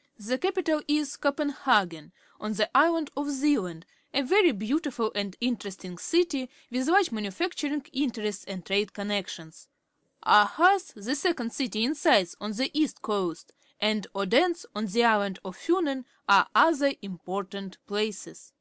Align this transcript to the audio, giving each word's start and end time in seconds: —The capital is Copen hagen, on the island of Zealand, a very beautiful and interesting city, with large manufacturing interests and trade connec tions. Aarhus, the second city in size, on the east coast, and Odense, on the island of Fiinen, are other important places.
—The 0.28 0.38
capital 0.38 0.82
is 0.86 1.16
Copen 1.16 1.48
hagen, 1.52 2.12
on 2.38 2.52
the 2.52 2.70
island 2.76 3.10
of 3.16 3.28
Zealand, 3.32 3.86
a 4.12 4.22
very 4.22 4.52
beautiful 4.52 5.10
and 5.16 5.34
interesting 5.40 5.98
city, 5.98 6.48
with 6.70 6.86
large 6.86 7.10
manufacturing 7.10 7.84
interests 7.92 8.44
and 8.44 8.64
trade 8.64 8.92
connec 8.92 9.26
tions. 9.26 9.68
Aarhus, 10.24 10.92
the 10.94 11.16
second 11.16 11.52
city 11.52 11.82
in 11.84 11.96
size, 11.96 12.36
on 12.40 12.52
the 12.52 12.70
east 12.72 13.02
coast, 13.02 13.52
and 13.80 14.06
Odense, 14.14 14.64
on 14.76 14.86
the 14.86 15.02
island 15.02 15.40
of 15.44 15.56
Fiinen, 15.58 16.04
are 16.28 16.46
other 16.54 16.94
important 17.02 17.84
places. 17.88 18.52